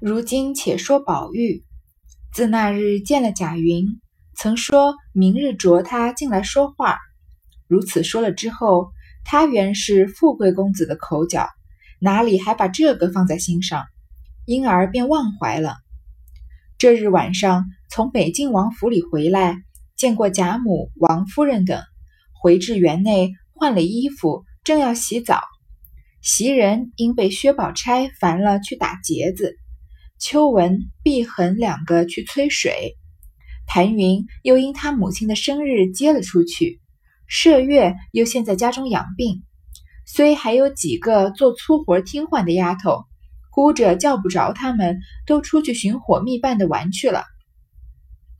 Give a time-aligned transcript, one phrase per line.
[0.00, 1.64] 如今且说宝玉，
[2.32, 4.00] 自那日见了贾云，
[4.36, 6.98] 曾说明日着他进来说话。
[7.66, 8.92] 如此说了之后，
[9.24, 11.48] 他原是富贵公子的口角，
[11.98, 13.86] 哪里还把这个放在心上，
[14.46, 15.74] 因而便忘怀了。
[16.78, 19.56] 这日晚上从北静王府里回来，
[19.96, 21.82] 见过贾母、王夫人等，
[22.40, 25.40] 回至园内换了衣服，正要洗澡。
[26.22, 29.54] 袭人因被薛宝钗烦了，去打结子；
[30.18, 32.96] 秋文、碧痕两个去催水；
[33.66, 36.80] 谭云又因他母亲的生日接了出去；
[37.30, 39.42] 麝月又现在家中养病。
[40.06, 43.04] 虽还有几个做粗活听唤的丫头，
[43.50, 47.24] 估着叫不着他们，都出去寻火蜜伴的玩去了。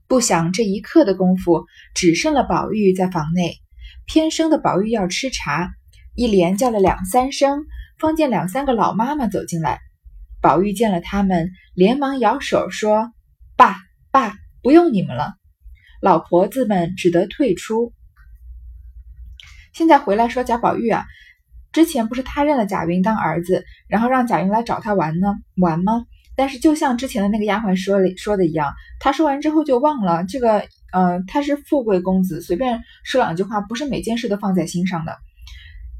[0.07, 3.59] 不想这一刻的功夫，只剩了宝玉在房内，
[4.07, 5.71] 偏生的宝玉要吃茶。
[6.15, 7.67] 一连叫了两三声，
[8.01, 9.79] 方见两三个老妈妈走进来。
[10.41, 13.13] 宝玉见了他们，连忙摇手说
[13.57, 13.77] ：“爸
[14.11, 15.35] 爸，不用你们了。”
[16.01, 17.93] 老婆子们只得退出。
[19.73, 21.07] 现在回来说贾宝玉啊，
[21.73, 26.07] 之前不是他认了贾云当儿子，然后让贾云来找他玩呢，玩吗？
[26.37, 30.25] 但是就像之前的那个丫鬟说说的一样，他说完之后就忘了。
[30.25, 35.19] 这个，呃，他是富贵公子，随便说两句话，不是每件事都放在心上的。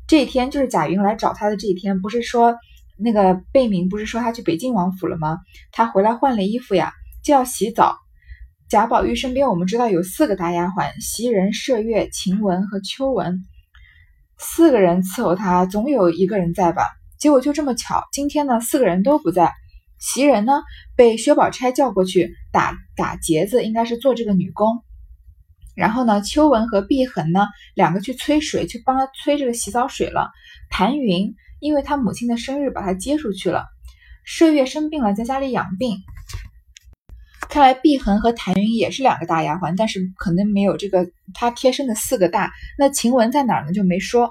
[0.07, 2.57] 这一天就是贾云来找他的这一天，不是说
[2.99, 5.39] 那个贝明不是说他去北静王府了吗？
[5.73, 7.97] 他回来换了衣服呀，就要洗澡。
[8.69, 13.45] 贾宝玉身边我们知道有四个大丫鬟：袭人、麝月、晴雯和秋雯，
[14.37, 16.89] 四个人伺候他，总有一个人在吧？
[17.19, 19.53] 结果就这么巧，今天呢四个人都不在。
[19.99, 20.63] 袭人呢
[20.95, 24.85] 被薛宝钗叫过去打打结子，应该是做这个女工。
[25.75, 30.31] 然后呢，秋文和碧痕呢，两个去催水，去帮他催这个洗澡水了。
[30.71, 33.67] 谭云因为他母亲的生日，把他接出去了。
[34.27, 35.99] 麝月生病了，在家里养病。
[37.49, 42.53] 看来碧痕和谭云也是两个大丫鬟，但是可能没有这个他贴身的四个大。
[42.77, 43.73] 那晴雯在哪儿呢？
[43.73, 44.31] 就没说。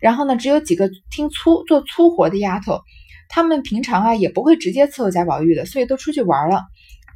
[0.00, 2.80] 然后呢，只有几个听粗做粗活的丫头，
[3.28, 6.64] 他们平常啊也不会直接伺候贾宝玉的，所以都出去玩了。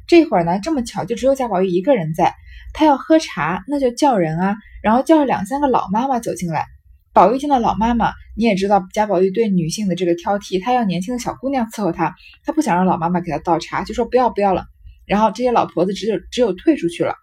[0.07, 2.33] 这会儿呢，这么巧，就只有贾宝玉一个人在。
[2.73, 6.65] 他要喝茶，那就叫人啊，然后叫了两三个老妈妈走进来。
[7.13, 14.65] 宝玉见到老妈妈，你也知道贾宝玉对女性的这个挑剔，他要年轻的小姑娘伺候他，他不想让老妈妈给他倒茶，就说不要不要了。
[15.05, 17.13] 然后这些老婆子只有只有退出去了。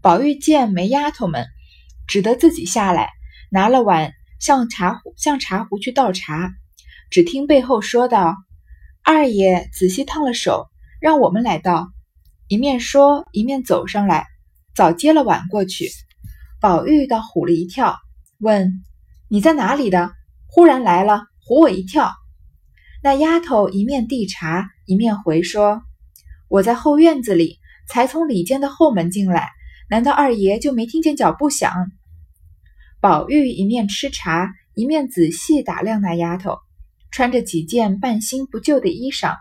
[0.00, 1.46] 宝玉见没丫头们，
[2.06, 3.10] 只得自己下来，
[3.50, 6.52] 拿了碗向茶壶向茶壶去倒茶。
[7.10, 8.36] 只听背后说道
[9.02, 10.68] ：“二爷仔细烫了手，
[11.00, 11.88] 让我们来倒。”
[12.46, 14.26] 一面说，一面走上来，
[14.76, 15.88] 早接了碗过去。
[16.60, 17.96] 宝玉倒唬了一跳，
[18.44, 18.84] 问
[19.28, 20.12] ：“你在哪里的？
[20.46, 22.12] 忽然来了，唬我一跳。”
[23.02, 25.82] 那丫头一面递茶，一面回说
[26.48, 29.50] ：“我在后院子里，才从里间的后门进来，
[29.88, 31.72] 难道二爷就没听见脚步响？”
[33.00, 36.58] 宝玉一面吃茶，一面仔细打量那丫头，
[37.10, 39.36] 穿着几件半新不旧的衣裳，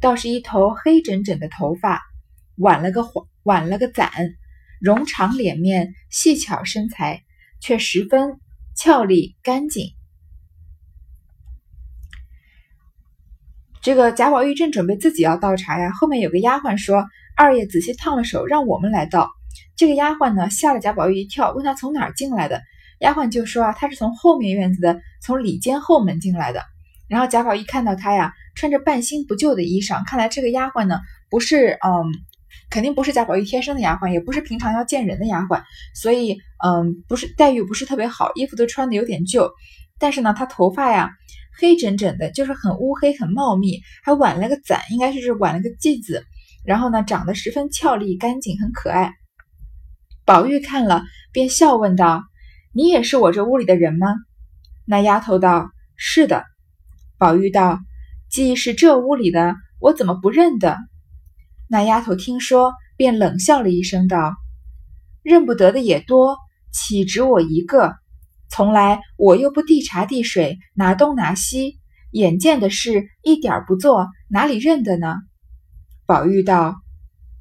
[0.00, 2.02] 倒是一头黑整整的头发。
[2.56, 3.06] 挽了个，
[3.42, 4.10] 挽了个攒，
[4.80, 7.22] 容长脸面，细巧身材，
[7.60, 8.38] 却十分
[8.76, 9.92] 俏丽干净。
[13.80, 19.30] 这个贾宝玉正准备自己要倒茶呀，后面有个丫鬟说：“二爷仔细烫了手，让我们来倒。”
[19.76, 22.60] 这个丫鬟呢，吓了贾宝玉一跳，问他从哪儿进来的。
[22.98, 26.62] 丫鬟就说：“啊，他是从后面院子的，从里间后门进来的。”
[27.08, 31.00] 然后贾宝玉看到他呀，穿着半新不旧的衣裳，看来这个丫鬟呢，
[31.30, 32.12] 不是嗯。
[32.68, 35.62] 肯定不是贾宝玉贴身的丫鬟，也不是平常要见人的丫鬟，
[35.94, 39.50] 所以，嗯，不是待遇不是特别好，衣服都穿的有点旧。
[39.98, 41.10] 但是呢，她头发呀
[41.58, 46.24] 黑整整的，就是很乌黑，很茂密，还挽了个簪，应该是挽了个髻子。
[46.64, 49.12] 然后呢，长得十分俏丽干净，很可爱。
[50.24, 52.24] 宝玉看了，便笑问道
[52.74, 54.08] ：“你也是我这屋里的人吗？”
[54.84, 56.44] 那丫头道：“是的。”
[57.18, 57.78] 宝玉道
[58.28, 60.76] ：“既是这屋里的，我怎么不认得？”
[61.70, 64.34] 那丫头听说，便冷笑了一声，道
[65.22, 66.36] ：“认不得的也多，
[66.76, 67.94] 岂止我一个？
[68.50, 71.78] 从来我又不递茶递水，拿东拿西，
[72.10, 75.16] 眼见的事一点不做，哪里认得呢？”
[76.06, 76.76] 宝玉道：“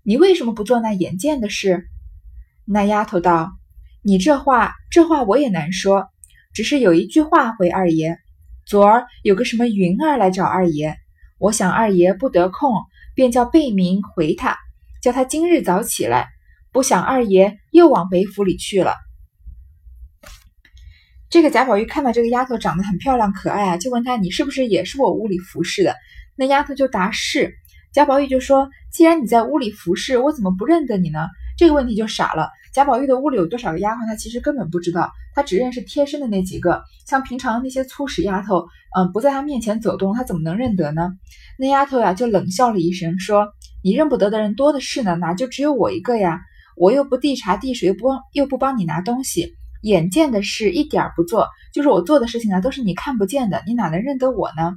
[0.04, 1.86] 你为什么不做那眼见的事？”
[2.66, 3.52] 那丫头道
[4.02, 6.08] ：“你这话，这话我也难说，
[6.54, 8.18] 只是有一句话回二爷。
[8.66, 10.96] 昨儿有个什么云儿来找二爷，
[11.40, 12.72] 我想二爷不得空。”
[13.16, 14.58] 便叫贝明回他，
[15.02, 16.28] 叫他今日早起来。
[16.74, 18.94] 不想二爷又往北府里去了。
[21.36, 25.94] 这个贾宝玉看到这个丫头长得很漂亮可爱啊，就问她：“你是不是也是我屋里服侍的？”
[26.38, 27.54] 那丫头就答是。
[27.92, 31.28] 贾宝玉就说：“既然你在屋里服侍，我怎么不认得你呢？”
[31.60, 32.48] 这个问题就傻了。
[32.74, 36.82] 贾宝玉的屋里有多少个丫鬟，他其实根本不知道，他只认识贴身的那几个。
[37.06, 38.66] 像平常那些粗使丫头，
[38.98, 41.12] 嗯，不在他面前走动，他怎么能认得呢？
[41.60, 43.50] 那丫头呀，就冷笑了一声，说
[43.84, 46.40] ：“你认不得的人多的是呢，哪就只有我一个呀？
[46.78, 49.54] 我又不递茶递水，又不又不帮你拿东西，
[49.86, 54.74] 眼见的事一点不做，就是我做的事情啊，都是你看不见的，你哪能认得我呢？”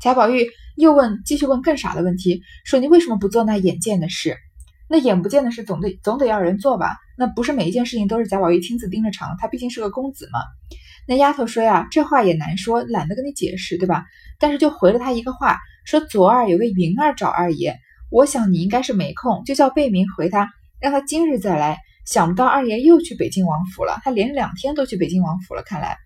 [0.00, 0.46] 贾宝玉
[0.76, 4.36] 又问，继续问更傻的问题，说：“你为什么不做那眼见的事？”
[4.88, 6.96] 那眼不见的事总得总得要人做吧？
[7.16, 10.40] 那不是每一件事情都是贾宝玉亲自盯着场，他毕竟是个公子嘛。
[11.08, 14.04] 那丫头说呀，这话也难说，懒得跟你解释，对吧？
[14.38, 17.76] 但是就回了他一个话，说昨儿有个云儿找二爷，
[18.10, 21.78] 我想你应该是没空，就叫贝明回他，让他今日再来。
[22.06, 25.96] 想不到二爷又去北京王府了，他连两天都去北京王府了，看来，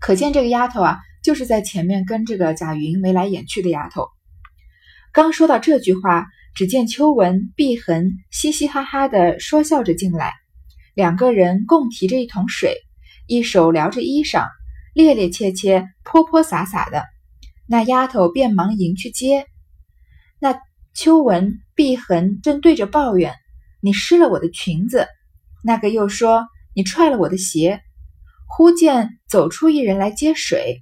[0.00, 4.08] 可见这个丫头啊，就是在前面跟这个贾云眉来眼去的丫头。
[5.12, 6.26] 刚说到这句话。
[6.56, 10.34] 只见秋纹、碧痕嘻嘻哈哈的说笑着进来，
[10.94, 12.76] 两个人共提着一桶水，
[13.26, 14.46] 一手撩着衣裳，
[14.94, 17.04] 趔趔趄趄、泼泼洒洒的。
[17.66, 19.46] 那丫头便忙迎去接。
[20.38, 20.60] 那
[20.94, 23.34] 秋纹、碧痕正对着抱怨
[23.84, 25.06] ：“你湿了我的裙子。”
[25.62, 27.82] 那个又说：“你踹了我的鞋。”
[28.48, 30.80] 忽见走出一人来接水，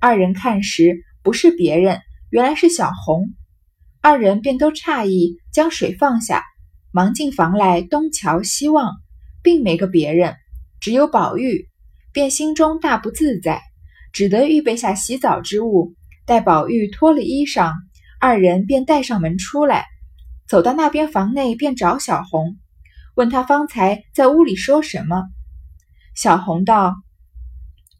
[0.00, 2.00] 二人看时不是别人，
[2.30, 3.30] 原来是小红。
[4.02, 6.44] 二人便都诧异，将水放下，
[6.92, 8.92] 忙进房来东瞧西望，
[9.42, 10.36] 并没个别人，
[10.78, 11.68] 只有宝玉，
[12.12, 13.62] 便心中大不自在，
[14.12, 15.94] 只得预备下洗澡之物。
[16.26, 17.72] 待宝玉脱了衣裳，
[18.20, 19.86] 二人便带上门出来，
[20.48, 22.56] 走到那边房内，便找小红，
[23.14, 25.24] 问他方才在屋里说什么。
[26.14, 26.94] 小红道：“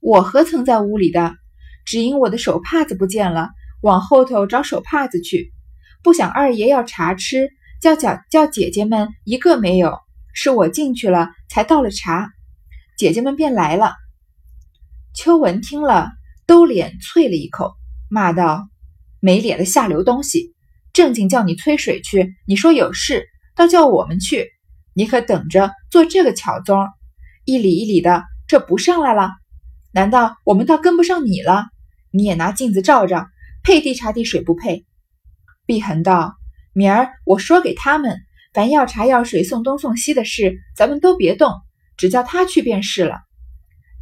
[0.00, 1.34] 我何曾在屋里的？
[1.84, 3.50] 只因我的手帕子不见了，
[3.82, 5.52] 往后头找手帕子去。”
[6.02, 7.50] 不想二爷要茶吃，
[7.80, 9.98] 叫叫叫姐姐们一个没有，
[10.32, 12.30] 是我进去了才倒了茶，
[12.96, 13.94] 姐姐们便来了。
[15.14, 16.10] 秋文听了，
[16.46, 17.74] 兜脸啐了一口，
[18.08, 18.68] 骂道
[19.20, 20.55] ：“没脸的下流东西！
[20.96, 24.48] 正经叫你催水去，你说有事，倒叫我们去，
[24.94, 26.88] 你可等着做这个巧宗，
[27.44, 29.28] 一里一里的，这不上来了？
[29.92, 31.66] 难道我们倒跟不上你了？
[32.10, 33.26] 你也拿镜子照照，
[33.62, 34.86] 配递茶递水不配？”
[35.66, 36.34] 碧痕道
[36.72, 38.18] ：“明儿我说给他们，
[38.54, 41.52] 凡要茶要水送东送西的事，咱们都别动，
[41.98, 43.18] 只叫他去便是了。”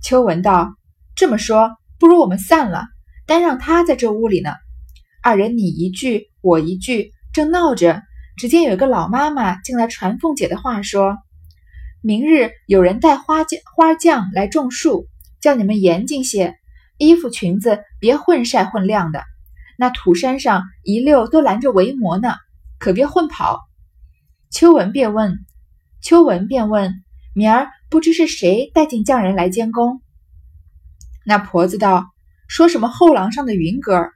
[0.01, 0.77] 秋文道
[1.17, 2.87] ：“这么说，不如我们散了，
[3.27, 4.53] 单让他在这屋里呢。”
[5.25, 8.03] 二人你一句我一句，正闹着，
[8.37, 11.17] 只见有个老妈妈进来传凤姐的话，说
[12.05, 15.09] ：“明日有人带花匠花匠来种树，
[15.41, 16.55] 叫你们严谨些，
[16.99, 19.23] 衣服裙子别混晒混晾的。”
[19.79, 22.35] 那土山上一溜都拦着围磨呢，
[22.79, 23.61] 可别混跑。
[24.51, 25.39] 秋文便问，
[26.03, 26.93] 秋文便问，
[27.35, 30.03] 明儿不知是谁带进匠人来监工？
[31.25, 32.11] 那婆子道
[32.49, 34.13] ：“说什么后廊上的云哥儿。”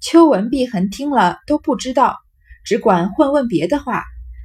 [0.00, 2.18] 秋文、碧痕听了都不知道，
[2.64, 4.04] 只管混问别的话。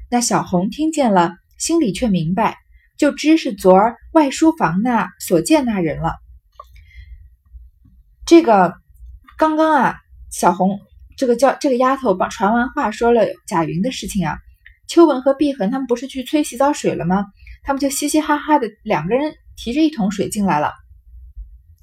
[0.10, 2.58] 那小红听见了，心里却明白，
[2.98, 6.14] 就知是昨儿外书房那所见那人了。
[8.26, 8.76] 这个。
[9.38, 9.98] 刚刚啊，
[10.32, 10.80] 小红
[11.18, 14.38] 这个叫这个丫头把传完话，说了贾云的事情啊。
[14.88, 17.26] 秋文和碧痕他们不是去催洗澡水了吗？
[17.64, 20.72] 他们就嘻嘻哈哈的两个人提着一桶水进来了，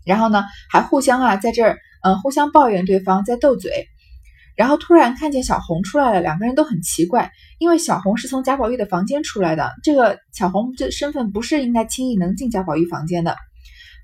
[0.07, 3.87] 然后呢还互相啊在这儿嗯互相抱怨对方在斗嘴，
[4.57, 13.37] 然后突然看见小红出来了，两个人都很奇怪，因为小红是从贾宝玉的房间出来的，这个小红这身份不是应该轻易能进贾宝玉房间的。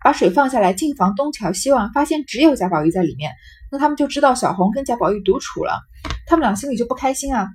[0.05, 3.33] 把水放下来，进房东瞧西望，发现只有贾宝玉在里面。
[3.71, 5.81] 那他们就知道小红跟贾宝玉独处了，
[6.25, 7.49] 他们俩心里就不开心啊。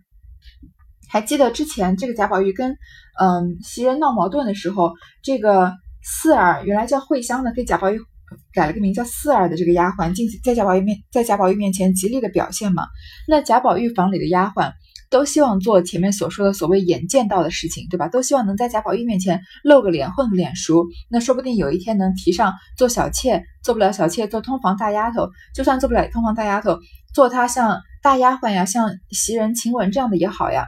[1.09, 2.75] 还记得之前这个贾宝玉跟
[3.17, 4.91] 嗯袭人闹矛盾的时候，
[5.23, 5.73] 这个
[6.03, 8.01] 四儿原来叫慧香的，给贾宝玉
[8.53, 12.87] 改了个名叫四儿的这个丫鬟进在贾宝玉面在贾宝玉面前极力的表现嘛。
[13.27, 14.71] 那贾宝玉房里的丫鬟。
[15.09, 18.07] 都希望做前面所说的所谓眼见到的事情，对吧？
[18.07, 20.87] 都希望能在贾宝玉面前露个脸，混个脸熟。
[21.07, 25.29] 那说不定有一天能提上做小妾，做不了小妾，做通房大丫头。
[25.53, 26.79] 就算做不了通房大丫头，
[27.13, 30.65] 做她像大丫鬟呀，像袭人、晴雯这样的也好呀。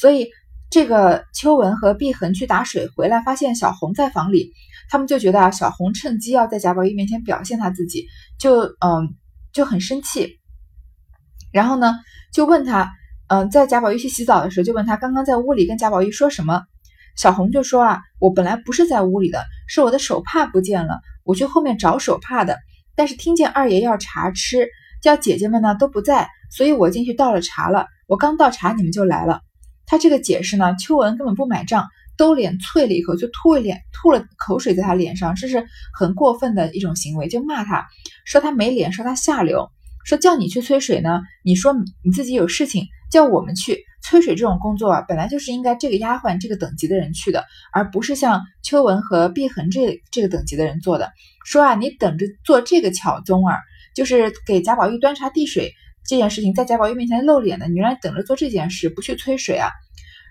[0.00, 0.28] 所以
[0.70, 4.52] 这个秋文和碧痕去打水回来，发现小红在房里，
[4.92, 8.04] 他们就觉得啊，小红趁机要在贾宝玉面前表现她自己，
[8.38, 9.14] 就嗯
[9.50, 10.38] 就很生气。
[11.50, 11.94] 然后呢，
[12.30, 12.92] 就问他。
[13.28, 16.64] 嗯，在贾宝玉去洗澡的时候，就问他刚刚在屋里跟贾宝玉说什么。
[17.16, 22.58] 小红就说啊，我本来不是在屋里的，是我的手帕不见了，我去后面找手帕的。
[22.94, 24.68] 但是听见二爷要茶吃，
[25.00, 27.86] 叫姐姐们呢都不在，所以我进去倒了茶了。
[28.06, 29.40] 我刚倒茶，你们就来了。
[29.86, 31.88] 他这个解释呢，秋文根本不买账，
[32.22, 37.84] 兜脸啐了一口，就吐了脸，吐了口水在他脸上，这是很过分的一种行为，就骂他
[38.24, 39.68] 说他没脸，说他下流，
[40.04, 41.74] 说叫你去催水呢，你说
[42.04, 43.82] 你自己有事情，叫我们去。
[44.04, 51.12] 催水这种工作啊，本来就是应该这个丫鬟这个等级的人去的，而不是像秋文和碧痕这这个等级的人做的。
[51.44, 53.60] 说啊，你等着做这个巧宗儿，
[53.94, 55.72] 就是给贾宝玉端茶递水
[56.04, 59.70] 这件事情，在贾宝玉面前露脸的，你原来等着做这件事，不去催水啊？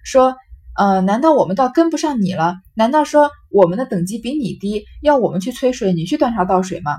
[0.04, 0.36] 说，
[0.78, 2.56] 呃，难道我们倒跟不上你了？
[2.76, 6.96] 难道说我们的等级比你低，要我们去催水，你去端茶倒水吗？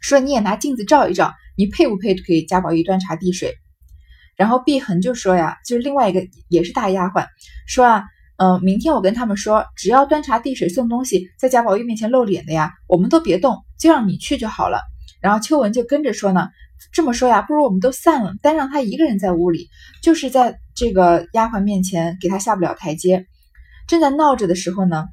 [0.00, 3.54] 说你也拿镜子照一照，你配不配给贾宝玉端茶递水？
[4.36, 7.26] 然后碧痕就说呀，就是另外一个也是大丫鬟，
[7.68, 8.04] 说啊，
[8.38, 14.80] 嗯，明天我跟他们说，只要端茶递水送东西，在贾宝玉面前露脸的呀，我们都别动，就让你去就好了。
[15.20, 16.48] 然后秋文就跟着说呢，
[16.92, 19.68] 这么说呀，不如我们都散了，单让他一个人在屋里，
[20.02, 23.26] 就是在这个丫鬟面前给她下不了台阶。
[23.88, 25.06] 正在闹着的时候呢，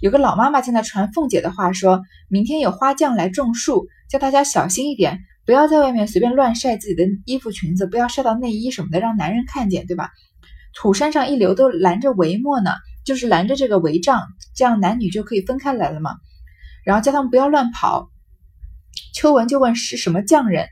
[0.00, 5.20] 有个老妈妈正在传凤姐的话，说明天有花匠来种树，叫大家小心一点。
[5.44, 10.10] 不要在外面随便乱晒自己的衣服裙子，不要晒到内衣什么的，让男人看见，对吧？
[10.74, 12.72] 土山上一流都拦着帷幕呢，
[13.04, 16.16] 就是拦着这个帷帐，这样男女就可以分开来了嘛。
[16.84, 18.10] 然后叫他们不要乱跑。
[19.14, 20.66] 秋文就问是什么匠人，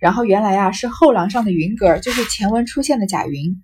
[0.00, 3.60] 然后原来啊是后廊上的云阁，就是前文出现的贾云。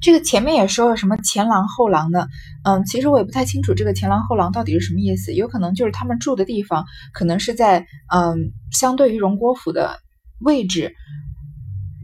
[0.00, 2.26] 这个前面也说了什么前廊后廊的，
[2.64, 9.98] 嗯，其实我也不太清楚这个前廊后廊到底是什么意思，有可能就是他们住的地方，可能是在嗯相对于荣国府的
[10.40, 10.94] 位置，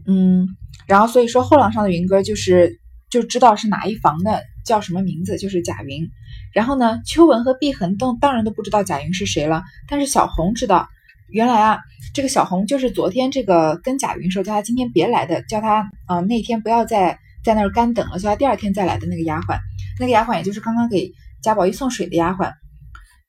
[0.05, 0.47] 嗯，
[0.85, 6.07] 然后所以说后廊上的云歌就是就知道是哪一房的叫什么名字，就是贾云。
[6.53, 10.87] 然后呢，秋文和碧痕都当然都不知道贾云是谁了，但是小红知道，
[11.29, 11.79] 原来啊，
[12.13, 17.17] 这个小红就是昨天这个跟贾云说叫他今天别来的，叫他嗯那天不要再。
[17.47, 19.57] 在那儿干等了，叫他第二天再来的那个丫鬟，
[20.01, 22.51] 那个丫鬟也就是刚刚给贾宝玉送水的丫鬟。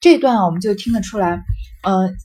[0.01, 1.45] 这段，我们就听得出来，
[1.87, 2.17] 嗯，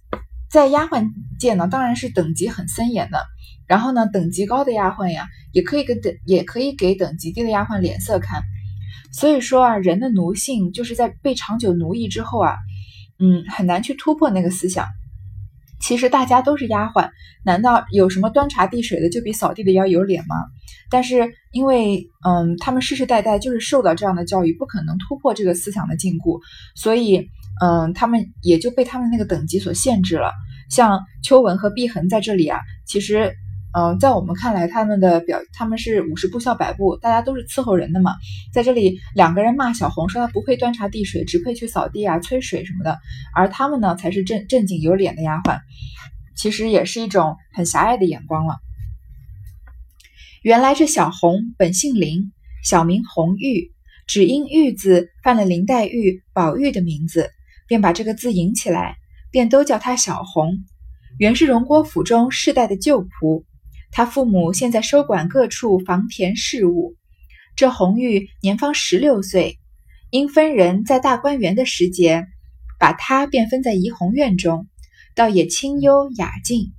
[0.49, 3.23] 在丫鬟界呢，当然是等级很森严的。
[3.67, 8.41] 然后呢，等级高的丫鬟呀，也可以给等，也可以给等级低的丫鬟脸色看。
[9.11, 12.55] 所以说啊，人的奴性就是在被长久奴役之后啊，
[13.19, 14.87] 嗯，很难去突破那个思想。
[15.83, 17.09] 其实大家都是丫鬟，
[17.43, 20.35] 难道有什么端茶递水的就比扫地的要有脸吗？
[20.89, 26.39] 但是因为，嗯，他们世世代代就是受到这样的教育，不可能突破这个思想的禁锢，
[26.73, 27.27] 所以，
[27.61, 30.31] 嗯，他们也就被他们那个等级所限制了。
[30.69, 33.35] 像秋文和碧痕在这里啊，其实。
[33.75, 38.13] 嗯，在我们看来，他们的表他们是五十步笑百步，大家都是伺候人的嘛。
[38.53, 42.99] 在这里，两个人骂小红，说她不配端茶递水，只配去扫地啊、催水什么的。
[43.33, 45.59] 而他们呢，才是正正经有脸的丫鬟，
[46.35, 48.57] 其实也是一种很狭隘的眼光了。
[50.43, 52.31] 原来这小红本姓林，
[52.63, 53.71] 小名红玉，
[54.05, 57.31] 只因玉字犯了林黛玉、宝玉的名字，
[57.67, 58.97] 便把这个字引起来，
[59.31, 60.59] 便都叫她小红。
[61.17, 63.43] 原是荣国府中世代的旧仆。
[63.93, 66.95] 他父母现在收管各处房田事务。
[67.55, 69.59] 这红玉年方十六岁，
[70.09, 72.25] 因分人在大观园的时节，
[72.79, 74.67] 把他便分在怡红院中，
[75.13, 76.71] 倒也清幽雅静。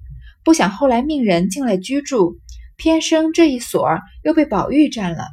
[0.42, 2.40] 不想后来命人进来居住，
[2.76, 3.88] 偏生这一所
[4.24, 5.28] 又被宝玉占了。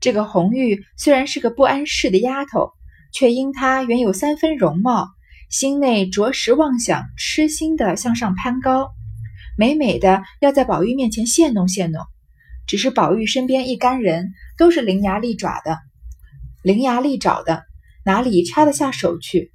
[0.00, 2.72] 这个红玉虽然是个不谙世的丫头，
[3.12, 5.06] 却因她原有三分容貌，
[5.48, 8.90] 心内着实妄想痴心的向上攀高。
[9.56, 12.04] 美美的要在宝玉面前戏弄戏弄，
[12.66, 15.78] 只是宝玉身边一干人都是伶牙俐爪的，
[16.62, 17.62] 伶牙俐爪的，
[18.04, 19.52] 哪里插得下手去？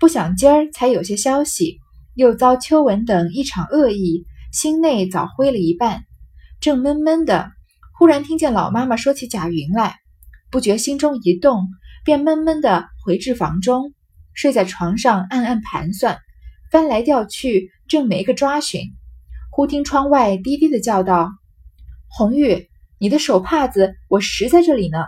[0.00, 1.78] 不想今儿才有些消息，
[2.14, 6.02] 又遭秋文等一场恶意，心内早灰了一半，
[6.60, 7.52] 正闷闷的，
[7.96, 9.94] 忽然听见老妈妈说起贾云来，
[10.50, 11.68] 不觉心中一动，
[12.04, 13.94] 便闷闷的回至房中，
[14.34, 16.18] 睡在床上暗暗盘算，
[16.72, 18.82] 翻来调去，正没个抓寻。
[19.56, 21.30] 忽听窗外低低的叫道
[22.12, 24.98] ：“红玉，你的手帕子我拾在这里呢。”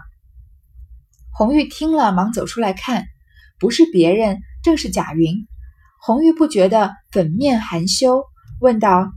[1.31, 3.05] 红玉听了，忙走出来看，
[3.59, 5.47] 不是别人，正是贾云。
[6.01, 8.25] 红玉不觉得粉面含羞，
[8.59, 9.13] 问道：“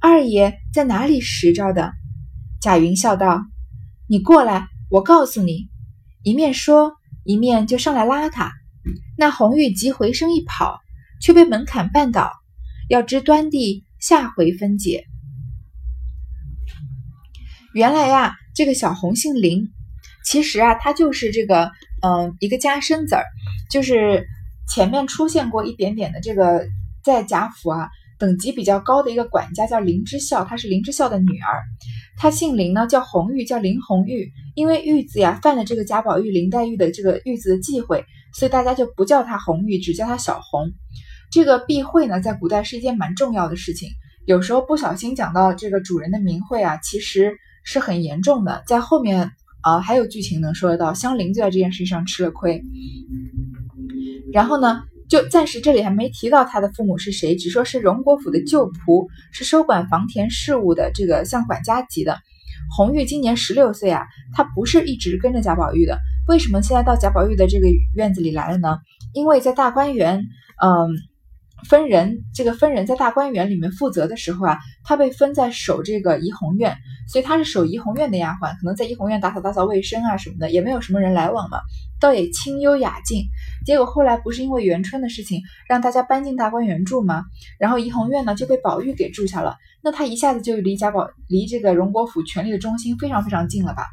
[0.00, 1.92] 二爷在哪里拾着的？”
[2.62, 3.42] 贾云笑道
[4.06, 5.68] ：“你过来，我告诉你。”
[6.22, 6.92] 一面说，
[7.24, 8.52] 一面就上来拉他。
[9.18, 10.78] 那红玉急回身一跑，
[11.20, 12.30] 却被门槛绊倒，
[12.88, 13.84] 要知端地。
[14.08, 15.04] 下回分解。
[17.74, 19.72] 原来呀，这个小红姓林，
[20.24, 21.72] 其实啊，她就是这个，
[22.04, 23.24] 嗯，一个加生子儿，
[23.68, 24.24] 就是
[24.72, 26.68] 前面出现过一点点的这个，
[27.02, 31.64] 在贾府啊，等级比较高的一个管家叫林之孝，她是林之孝的女儿，
[32.16, 34.30] 她姓林呢，叫红玉，叫林红玉。
[34.54, 40.70] 因为玉字呀犯了这个贾宝玉、林黛玉的这个玉字的忌讳，所以大家就不叫她红玉，只叫她小红。
[41.30, 43.90] 这个避讳呢，在古代是一件蛮重要的事情，
[44.26, 48.62] 有时候不小心讲到这个主人的名讳啊，其实是很严重的。
[48.66, 49.30] 在后面
[49.62, 52.62] 啊，还有剧情能说得到，香菱就在这件事上吃了亏。
[54.32, 54.82] 然后呢？
[55.08, 62.18] 就暂时这里还没提到他的父母是谁，只说是荣国府的旧仆，是收管房田事务的这个像管家级的。
[62.76, 64.04] 红玉今年十六岁啊，
[64.34, 68.78] 她不是一直跟着贾宝玉的，为什么现在到贾宝玉的这个院子里来了呢？
[69.14, 70.24] 因为在大观园，
[70.60, 70.90] 嗯。
[71.64, 76.76] 分人，这个分人在大观园里面负责的时候啊，他被分在守这个怡红院，
[77.08, 81.58] 所以他是守怡红院的丫鬟，可能在怡红院打扫打扫卫生啊什么的，也没有什么人来往嘛，
[81.98, 83.24] 倒也清幽雅静。
[83.64, 87.24] 结果后来不是因为元春的事情让大家搬进大观园住吗？
[87.58, 93.86] 然后怡红院呢就被宝玉给住下了，那他一下子就离贾宝离这个荣国府权力的中心非常非常近了吧？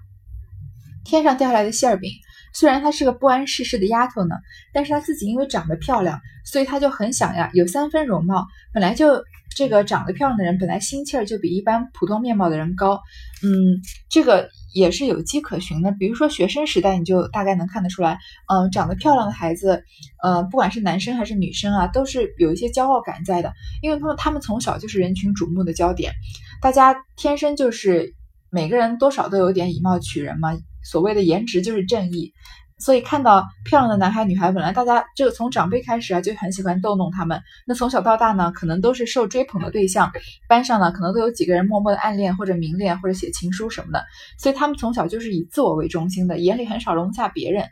[1.05, 2.11] 天上掉下来的馅儿饼。
[2.53, 4.35] 虽然她是个不谙世事的丫头呢，
[4.71, 8.45] 但是她自己因为长得漂亮，所以她就很想呀，有三分容貌。
[8.73, 9.23] 本来就
[9.55, 12.99] 这个长得漂亮的人，本来心气儿就比一般普通面貌的人高。
[13.43, 15.91] 嗯，这个也是有迹可循的。
[15.91, 18.17] 比如说学生时代，你就大概能看得出来，
[18.47, 19.83] 嗯，长得漂亮的孩子，
[20.23, 26.13] 呃，不管是男生还是女生啊，都是有一些骄傲感在的，因为他们他们从小就是人群瞩目的焦点，
[26.61, 28.15] 大家天生就是
[28.53, 30.55] 每个人多少都有点以貌取人嘛。
[30.83, 32.33] 所谓的颜值就是正义，
[32.77, 37.41] 所以看到漂亮的男孩女孩，本来大家就从长辈开始啊就很喜欢逗弄他们。
[37.65, 40.11] 那从小到大呢，可能都是受追捧的对象，
[40.47, 44.03] 班上呢可能都有几个人默默的暗恋或者明恋或者写情书什么的。
[44.37, 47.63] 所以他们从小就是以自我为中心的，眼里很少容下别人。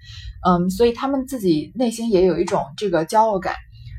[0.47, 3.53] 嗯，所以他们自己内心也有一种这个骄傲感。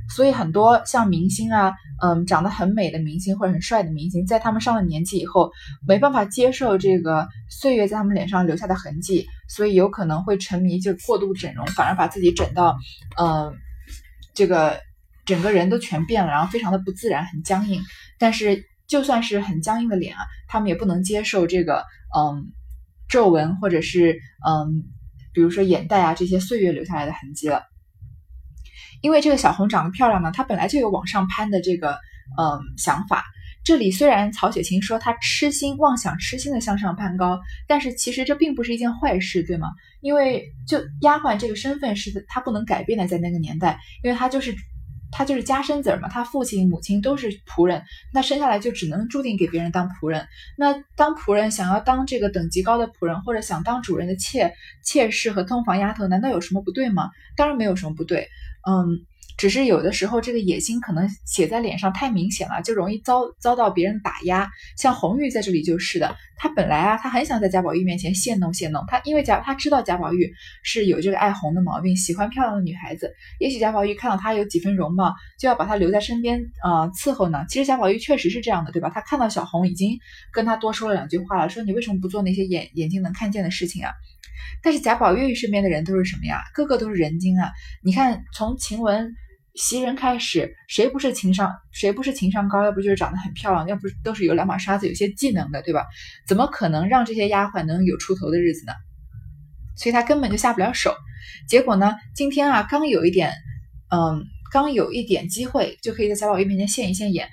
[0.08, 5.50] 所以很多像明星啊，嗯，长得很美的明星或者很帅的明星，在他们上了年纪以后，
[5.86, 12.76] 没办法接受这个岁月在他们脸上留下的痕迹，所以有可能会沉迷就过度整容，反而把自己整到，
[13.18, 13.54] 嗯，
[14.34, 14.80] 这个
[15.24, 17.80] 整个人都全变了，然后非常的不自然，很僵硬。
[18.18, 21.84] 但是就算是很僵硬的脸啊，他们也不能接受这个，
[22.16, 22.52] 嗯，
[23.08, 24.84] 皱纹或者是嗯，
[25.32, 27.62] 比如说眼袋啊这些岁月留下来的痕迹了。
[29.02, 31.98] 因为这个小红长得漂亮呢，她本来就有往上攀的这个
[32.38, 33.24] 嗯想法。
[33.64, 39.68] 这里虽然曹雪芹说她痴心妄想痴心的向上攀高，但是其实这并不是一件坏事，对吗？
[40.00, 44.52] 因为就丫鬟这个身份是她不能改变的，在那个年代，因为她就是
[45.12, 50.26] 她就是家生子儿嘛，她父亲母亲都是仆人，那生下来就只能注定给别人当仆人。
[50.58, 54.52] 那当仆人想要当这个等级高的仆人，或者想当主人的妾
[54.84, 57.10] 妾室和通房丫头，难道有什么不对吗？
[57.36, 58.28] 当然没有什么不对。
[58.68, 59.00] 嗯，
[59.36, 64.48] 只是有的时候这个野心可能写在脸上太明显了，就容易遭遭到别人打压。
[64.76, 73.14] 像红玉在这里就是的，她本来啊，她很想在贾宝玉面前献弄献弄她，因为贾她知道贾宝玉是有这个爱红的毛病，喜欢漂亮的女孩子。
[73.38, 77.44] 也许贾宝玉看到她有几分容貌，就要把她留在身边呃伺候呢。
[77.48, 78.90] 其实贾宝玉确实是这样的，对吧？
[78.90, 79.98] 他看到小红已经
[80.32, 83.90] 跟他多说了两句话了，说你为什么不做那些眼眼睛能看见的事情啊？
[84.62, 86.40] 但是贾宝玉身边的人都是什么呀？
[86.54, 87.50] 个个都是人精啊！
[87.82, 89.12] 你看，从晴雯
[89.54, 91.52] 袭人开始，谁不是情商？
[91.72, 92.64] 谁不是情商高？
[92.64, 95.86] 要不就是长得很漂亮，要不都是有两把刷子、有些技能的，对吧？
[96.26, 98.72] 怎么可能让这些丫鬟能有出头的日子呢？
[99.76, 100.94] 所以他根本就下不了手。
[101.48, 103.32] 结果呢，今天啊，刚有一点，
[103.90, 107.28] 嗯，刚有一点机会，就可以在贾宝玉面前现一现眼。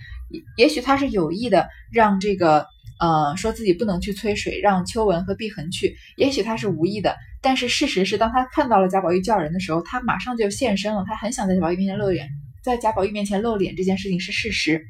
[0.57, 2.65] 也许他是有意的，让这个。
[3.01, 5.95] 呃，说自己不能去催水，让秋文和碧痕去。
[6.17, 11.05] 也许他是无意的，但是事实是，当他看到了贾宝玉叫人的时候，他马上就现身了。
[11.07, 12.29] 他很想在贾宝玉面前露脸，
[12.63, 14.85] 在贾宝玉面前露脸这件事情是事实。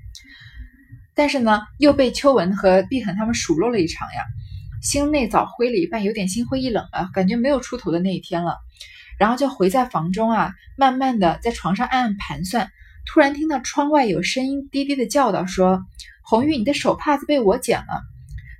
[1.14, 4.24] 但是呢，又被秋文和碧痕他们数落了一场呀，
[4.82, 8.58] 心内早灰了一半，有点心灰意冷了，感觉没有出头的那一天了。
[9.20, 12.72] 然后就回在房中啊，慢慢的在床上暗暗盘算。
[13.06, 15.84] 突然听到窗外有声音低低的叫道：“说。”
[16.24, 18.04] 红玉，你的手帕子被我捡了。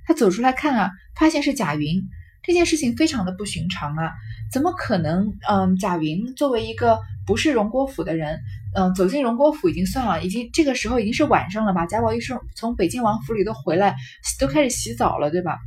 [0.04, 2.02] 他走出来看啊，发现是贾云。
[2.42, 4.12] 这件事情非常的不寻常啊，
[4.50, 5.32] 怎么可能？
[5.48, 8.40] 嗯，贾云作为一个不是荣国府的人，
[8.74, 11.86] 嗯，走进荣国府已经算了，已经这个时候已经是晚上了吧？
[11.86, 13.94] 贾宝玉是从北京王府里都回来，
[14.38, 15.58] 都开始洗澡了，对吧？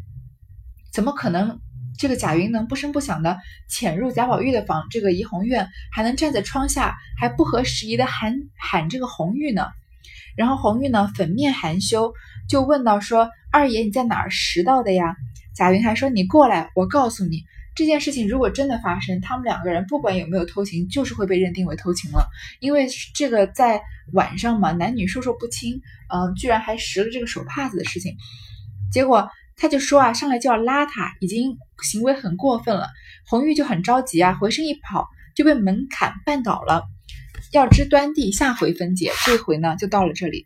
[0.92, 1.60] 怎么可能？
[2.00, 3.38] 这个贾云能不声不响的
[3.70, 9.68] 潜入贾宝玉的房，这个怡红院，还能站在窗下，还不合时宜的喊喊这个红玉呢？
[10.36, 12.12] 然后红玉呢，粉面含羞，
[12.50, 15.16] 就问到说：“二爷，你在哪儿拾到的呀？”
[15.56, 17.44] 贾云还说：“你过来，我告诉你。”
[17.76, 25.82] 这件事情如果真的发生，他们两个人不管有没有偷情，就是会被认定为偷情了，因为这个在晚上嘛，男女授受不亲，
[26.14, 28.16] 嗯，居然还拾了这个手帕子的事情，
[28.92, 32.90] 结果他就说啊，上来就要拉他，已经行为很过分了。
[33.26, 36.84] 红玉就很着急啊，回身一跑就被门槛绊倒了。
[37.54, 39.12] 要知端地，下回分解。
[39.26, 40.46] 这回呢，就到了这里。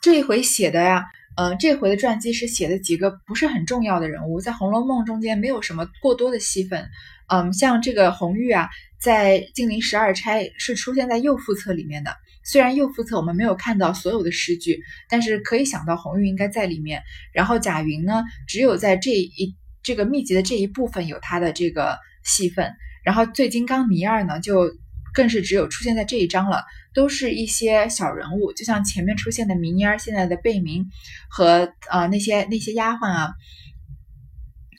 [0.00, 1.04] 这一回写的呀。
[1.36, 6.88] 呃，这回的传记是写的几个不是很重要的人物，在《红楼梦》中间没有什么过多的戏份。
[7.28, 8.68] 嗯，像这个红玉啊，
[9.00, 12.14] 在《金陵十二钗》是出现在右副册里面的。
[12.44, 17.02] 虽然右副册我们没有看到所有的诗句，但是可以想到红玉应该在里面。
[17.32, 22.72] 然后贾云呢，只有在这一这个秘籍的这一部分有他的这个戏份。
[23.04, 24.70] 然后醉金刚倪二呢，就。
[25.14, 30.86] 更是只有出现在这一章了，都是一些小人物，就像前面出现的明烟儿、现在的贝明
[31.30, 33.32] 和呃那些那些丫鬟啊，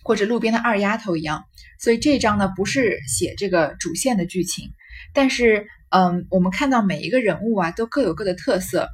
[0.03, 1.43] 或者路边的二丫头一样。
[1.79, 4.71] 所以这一章呢，不是写这个主线的剧情，
[5.13, 8.87] 但是嗯，我们看到每一个人物啊，都各有各的特色。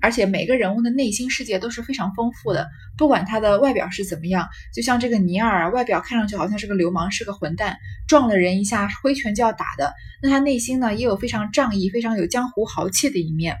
[0.00, 13.56] 而且每个人物的内心世界都是非常丰富的，不管他的外表是怎么样，就像这个尼尔，外表看上去好像是个流氓，是个混蛋，撞了人一下，挥拳就要打的，那他内心呢也有非常仗义、非常有江湖豪气的一面。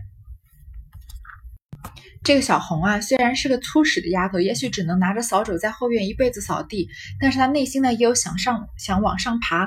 [2.28, 9.64] 这个小红啊，虽然是个粗使的丫头，也许只能拿着扫帚在后院一辈子扫地，但是她内心呢也有想上、想往上爬，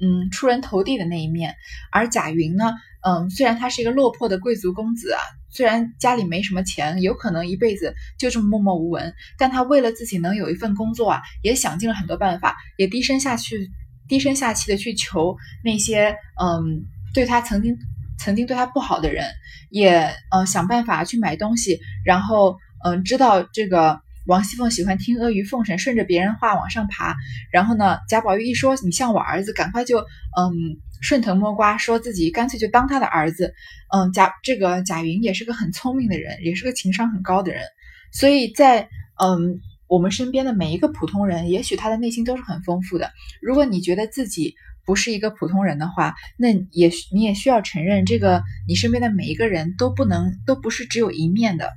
[0.00, 1.56] 嗯，出人头地的那一面。
[1.90, 2.72] 而贾云呢，
[3.04, 5.18] 嗯，虽然他是一个落魄的贵族公子啊。
[5.50, 13.68] 虽然家里没什么钱，有可能一辈子就这么默默无闻，但他为了自己能有一份工作啊，也想尽了很多办法，也低声下去、
[14.06, 17.76] 低声下气的去求那些嗯对他曾经
[18.24, 19.26] 曾经对他不好的人，
[19.70, 27.14] 也嗯想办法去买东西，然后嗯知道这个王熙凤喜欢听阿谀奉承，顺着别人话往上爬，
[27.52, 30.80] 然后呢，贾宝玉一说你像我儿子，赶快就嗯。
[31.02, 33.52] 顺藤摸瓜，说自己干脆就当他的儿子。
[33.94, 37.62] 嗯，贾这个贾云也是个很聪明的人，也是个情商很高的人。
[38.10, 38.88] 所以在
[39.22, 43.10] 嗯我们身边的每一个普通人，也许他的内心都是很丰富的。
[43.42, 44.54] 如果你觉得自己
[44.84, 51.70] 不是一个普通人的话，那也你也需要承认，这个你身边的每一个人都不能都不是只有一面的。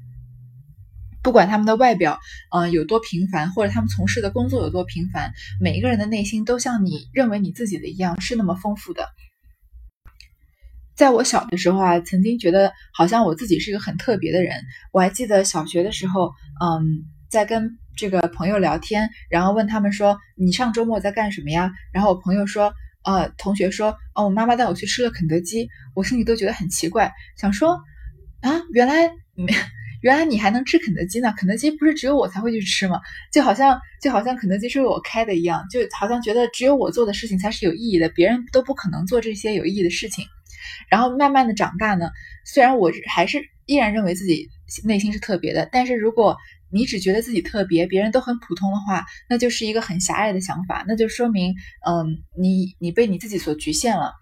[1.23, 2.19] 不管他们的外表，
[2.55, 9.09] 嗯，有多平凡，或者他们从事的工作有多平凡，每一个人的内心都像你认为你自己的一样，是那么丰富的。
[10.95, 14.63] 在我小的时候啊，曾经觉得好像我自己是一个很特别的人。
[14.91, 22.73] 我还记得小学的时候，嗯，在跟这个朋友聊天，然后问他们说：“你上周末在干什么呀？”然后我朋友说
[23.07, 27.79] ：“呃，同学说，哦，我妈妈带我去吃了肯德基。”我心里都觉得很奇怪，想说
[28.41, 29.53] 啊，原来没。
[30.01, 31.33] 原来你还能吃肯德基呢？
[31.35, 33.01] 肯德基不是只有我才会去吃吗？
[33.33, 40.25] 就好像就好像肯德基是为我开的一样，就好像觉得只有我做的事情才是有意义的，别人都不可能做这些有意义的事情。
[40.89, 42.11] 然后慢慢的长大呢，
[42.45, 44.47] 虽然我还是依然认为自己
[44.83, 46.37] 内心是特别的，但是如果
[46.71, 54.13] 你只觉得自己特别，别人都很普通的话，那就是一个很狭隘的想法，那就说明，嗯，你你被你自己所局限了。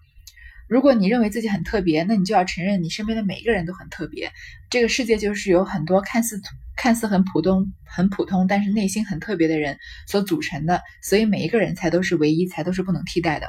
[0.68, 4.32] 如果你认为自己很特别，那你就要承认你身边的每一个人都很特别。
[4.68, 6.40] 这个世界就是由很多看似
[6.76, 9.78] 看似很普通、很普通，但是内心很特别的人
[10.08, 13.46] 所组成的，所以每一个人才都是唯一，才都是不能替代的。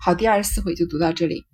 [0.00, 1.44] 好，第二十四回就读到这里。